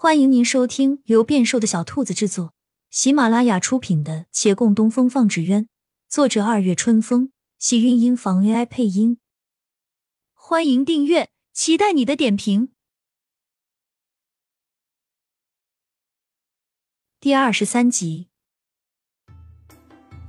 [0.00, 2.54] 欢迎您收听由变瘦的小兔子制作、
[2.88, 5.64] 喜马拉雅出品的《且共东风放纸鸢》，
[6.08, 9.18] 作者二月春风，喜韵音房 AI 配音。
[10.34, 12.68] 欢迎订阅，期待你的点评。
[17.18, 18.28] 第二十三集，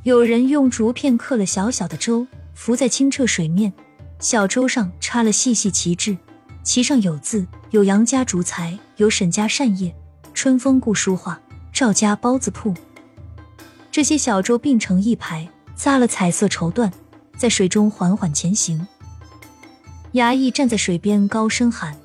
[0.03, 2.25] 有人用竹片刻了小小的舟，
[2.55, 3.71] 浮在清澈水面，
[4.19, 6.17] 小舟上插了细细旗帜。
[6.63, 9.95] 旗上有字，有杨家竹材，有沈家扇叶，
[10.33, 11.39] 春风故书画，
[11.73, 12.73] 赵家包子铺。
[13.91, 16.91] 这些小舟并成一排，扎了彩色绸缎，
[17.37, 18.87] 在水中缓缓前行。
[20.13, 21.97] 衙役站在水边，高声喊：“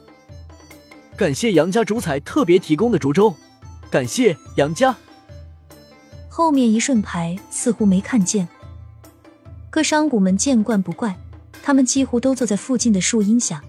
[1.16, 3.34] 感谢杨家竹彩特别提供的竹舟，
[3.91, 4.96] 感谢杨家。”
[6.30, 8.48] 后面一顺排似乎没看见。
[9.68, 11.18] 各商贾们见惯不怪，
[11.62, 13.62] 他们几乎都坐在附近的树荫下。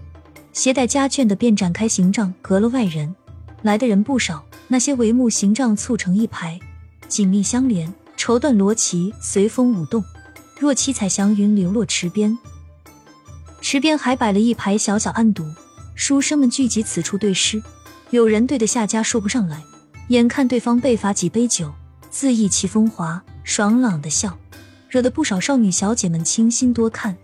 [0.56, 3.14] 携带家眷的便展开行帐，隔了外人。
[3.60, 6.58] 来的人不少，那些帷幕行帐簇成一排，
[7.08, 10.02] 紧密相连，绸缎罗旗随风舞动，
[10.58, 12.38] 若七彩祥云流落池边。
[13.60, 15.44] 池边还摆了一排小小案牍，
[15.94, 17.62] 书生们聚集此处对诗。
[18.08, 19.62] 有人对得下家说不上来，
[20.08, 21.70] 眼看对方被罚几杯酒，
[22.08, 24.38] 自意气风华，爽朗的笑，
[24.88, 27.14] 惹得不少少女小姐们倾心多看。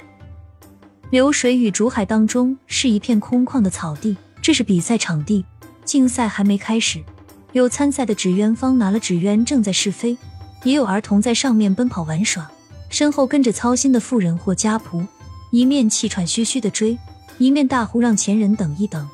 [1.12, 5.44] 流水与竹海当中是一片空旷的草地，这是比赛场地。
[5.84, 7.04] 竞赛还没开始，
[7.52, 10.16] 有参赛的纸鸢方拿了纸鸢正在试飞，
[10.64, 12.50] 也有儿童在上面奔跑玩耍，
[12.88, 15.06] 身后跟着操心的妇人或家仆，
[15.50, 16.96] 一面气喘吁吁的追，
[17.36, 19.06] 一面大呼让前人等一等。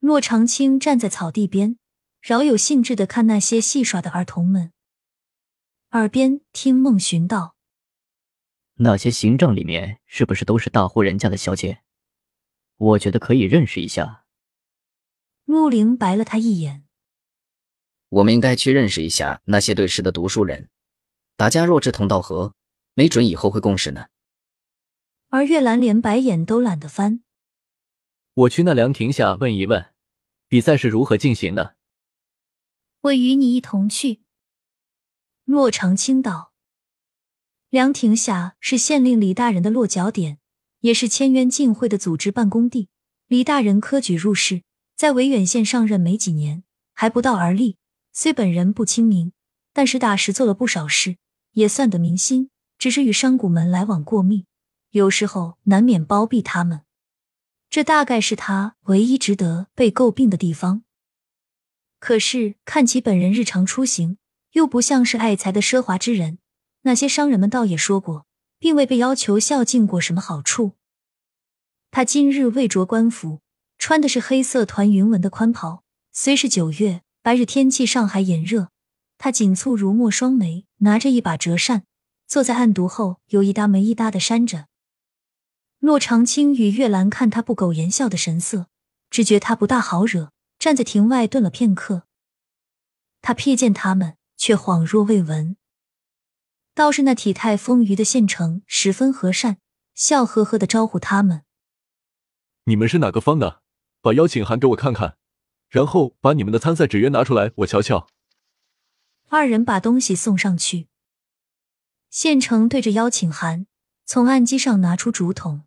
[0.00, 1.76] 骆长青站在草地边，
[2.22, 4.72] 饶有兴致的看那些戏耍的儿童们，
[5.90, 7.57] 耳边听孟寻道。
[8.80, 11.82] 那些行帐里面是不是都是大户人家的小姐？
[12.76, 14.24] 我觉得可以认识一下。
[15.44, 16.84] 陆凌白了他一眼。
[18.08, 20.70] 我们应该去认识一下那些对诗的读书人，
[21.36, 22.54] 大家若志同道合，
[22.94, 24.06] 没准以后会共事呢。
[25.28, 27.22] 而月兰连白眼都懒得翻。
[28.34, 29.92] 我去那凉亭下问一问，
[30.46, 31.74] 比赛是如何进行的。
[33.00, 34.22] 我与你一同去。
[35.44, 36.47] 洛长青道。
[37.70, 40.38] 凉亭下是县令李大人的落脚点，
[40.80, 42.88] 也是签约进会的组织办公地。
[43.26, 44.62] 李大人科举入仕，
[44.96, 46.64] 在维远县上任没几年，
[46.94, 47.76] 还不到而立。
[48.10, 49.32] 虽本人不亲民，
[49.74, 51.18] 但实打实做了不少事，
[51.52, 52.48] 也算得民心。
[52.78, 54.46] 只是与商贾们来往过密，
[54.92, 56.82] 有时候难免包庇他们。
[57.68, 60.84] 这大概是他唯一值得被诟病的地方。
[62.00, 64.16] 可是看起本人日常出行，
[64.52, 66.38] 又不像是爱财的奢华之人。
[66.88, 68.24] 那些商人们倒也说过，
[68.58, 70.72] 并未被要求孝敬过什么好处。
[71.90, 73.42] 他今日未着官服，
[73.76, 75.84] 穿的是黑色团云纹的宽袍。
[76.12, 78.70] 虽是九月，白日天气上海炎热，
[79.18, 81.84] 他紧蹙如墨双眉，拿着一把折扇，
[82.26, 84.68] 坐在案牍后，有一搭没一搭的扇着。
[85.80, 88.68] 骆长青与月兰看他不苟言笑的神色，
[89.10, 92.04] 只觉他不大好惹，站在庭外顿了片刻。
[93.20, 95.58] 他瞥见他们，却恍若未闻。
[96.78, 99.58] 倒是那体态丰腴的县城十分和善，
[99.96, 101.42] 笑呵呵的招呼他们
[102.66, 103.64] ：“你们是哪个方的？
[104.00, 105.18] 把邀请函给我看看，
[105.68, 108.06] 然后把你们的参赛纸鸢拿出来，我瞧瞧。”
[109.28, 110.86] 二人把东西送上去。
[112.10, 113.66] 县城对着邀请函，
[114.04, 115.64] 从案几上拿出竹筒。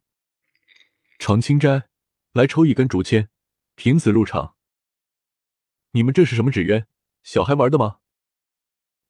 [1.20, 1.90] 常青斋，
[2.32, 3.28] 来抽一根竹签，
[3.76, 4.56] 凭此入场。
[5.92, 6.86] 你们这是什么纸鸢？
[7.22, 7.98] 小孩玩的吗？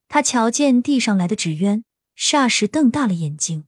[0.07, 1.83] 他瞧见递上来的纸鸢。
[2.21, 3.65] 霎时瞪大了眼睛。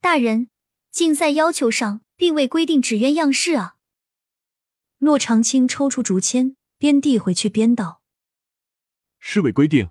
[0.00, 0.50] 大人，
[0.90, 3.76] 竞赛要求上并未规定纸鸢样式啊。
[4.98, 8.02] 骆长青抽出竹签，边递回去边道
[9.20, 9.90] ：“是未规定，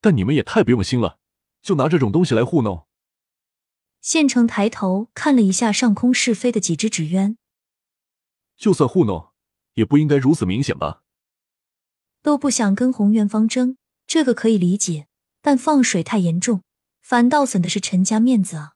[0.00, 1.20] 但你们也太不用心了，
[1.62, 2.88] 就拿这种东西来糊弄。”
[4.02, 7.38] 县城抬头看了一下上空试飞的几只纸鸢，
[8.56, 9.30] 就算糊弄，
[9.74, 11.04] 也不应该如此明显吧？
[12.22, 15.06] 都不想跟红元方争，这个可以理解，
[15.40, 16.64] 但放水太严重。
[17.02, 18.74] 反倒损的是陈家面子啊！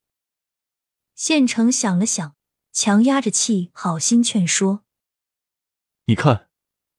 [1.15, 2.37] 县城想了想，
[2.73, 4.85] 强压着气，好心劝说
[6.05, 6.51] ：“你看，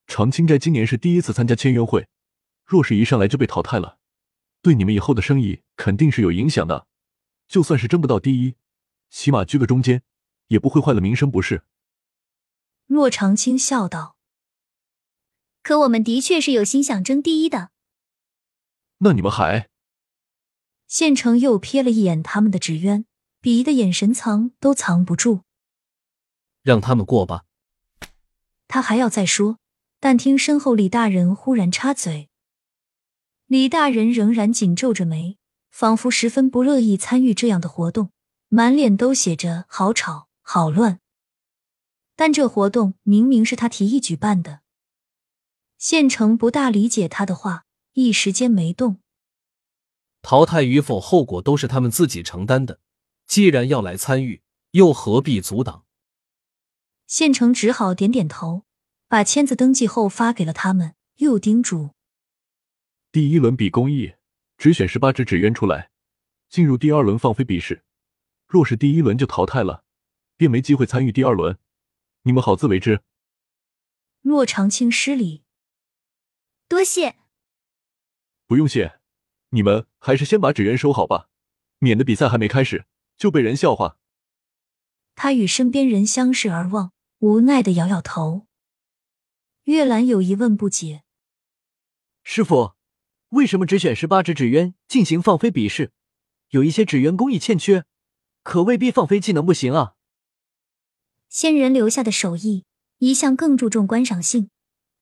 [0.06, 2.08] 长青斋今年是第一次参加签约会，
[2.64, 3.98] 若是一上来就被淘汰了，
[4.62, 6.88] 对你们以后的生意肯定是有影响的。
[7.46, 8.56] 就算是争不到第一，
[9.10, 10.02] 起码居个中间，
[10.48, 11.62] 也不会坏了名声，不是？”
[12.88, 14.16] 骆长青笑道
[15.62, 17.70] ：“可我们的确是有心想争第一的。
[18.98, 19.67] 那你们还……”
[20.88, 23.04] 县城又瞥了一眼他们的纸鸢，
[23.42, 25.42] 鄙夷的眼神藏都藏不住。
[26.62, 27.44] 让他们过吧。
[28.66, 29.58] 他还要再说，
[30.00, 32.30] 但听身后李大人忽然插嘴。
[33.46, 35.38] 李大人仍然紧皱着眉，
[35.70, 38.10] 仿佛十分不乐意参与这样的活动，
[38.48, 41.00] 满脸都写着“好吵，好乱”。
[42.16, 44.60] 但这活动明明是他提议举办的。
[45.78, 49.00] 县城不大理解他的话，一时间没动。
[50.22, 52.80] 淘汰与否，后果都是他们自己承担的。
[53.26, 54.42] 既然要来参与，
[54.72, 55.84] 又何必阻挡？
[57.06, 58.64] 县城只好点点头，
[59.06, 61.90] 把签字登记后发给了他们，又叮嘱：
[63.10, 64.14] 第一轮比公益，
[64.56, 65.90] 只选十八只纸鸢出来，
[66.48, 67.84] 进入第二轮放飞比试。
[68.46, 69.84] 若是第一轮就淘汰了，
[70.36, 71.58] 便没机会参与第二轮。
[72.22, 73.02] 你们好自为之。
[74.22, 75.44] 骆长青施礼，
[76.68, 77.16] 多谢。
[78.46, 78.97] 不用谢，
[79.50, 81.28] 你们还是先把纸鸢收好吧，
[81.78, 82.86] 免得比赛还没开始
[83.16, 83.98] 就被人笑话。
[85.14, 88.46] 他与身边人相视而望，无奈的摇摇头。
[89.64, 91.02] 月兰有疑问不解：
[92.22, 92.74] 师傅，
[93.30, 95.92] 为什么只选十八只纸鸢进行放飞比试？
[96.50, 97.84] 有一些纸鸢工艺欠缺，
[98.42, 99.94] 可未必放飞技能不行啊。
[101.28, 102.64] 仙人留下的手艺
[102.98, 104.50] 一向更注重观赏性，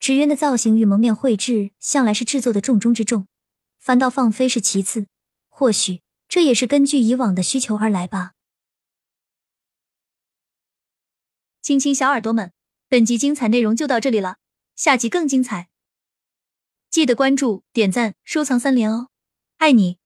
[0.00, 3.28] 纸鸢的造型与蒙面绘制向来是制作的重中之重，
[3.86, 5.06] 反倒放飞是其次。
[5.48, 8.32] 或许这也是根据以往的需求而来吧。
[11.62, 12.52] 亲亲小耳朵们，
[12.88, 14.38] 本集精彩内容就到这里了，
[14.74, 15.68] 下集更精彩，
[16.90, 19.10] 记得关注、点赞、收藏三连哦，
[19.58, 19.98] 爱你！